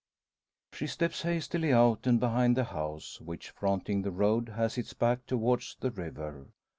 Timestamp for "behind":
2.19-2.57